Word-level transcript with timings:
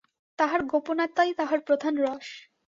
তাহার 0.39 0.61
গোপনতাই 0.63 1.31
তাহার 1.33 1.59
প্রধান 1.67 1.93
রস। 1.97 2.27